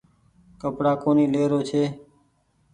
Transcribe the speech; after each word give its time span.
ڪپڙآ 0.61 0.93
ڪونيٚ 1.03 1.31
لي 1.33 1.43
رو 1.51 1.59
ڇي۔ 1.69 1.83